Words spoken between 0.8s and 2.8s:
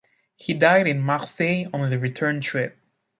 in Marseille on the return trip.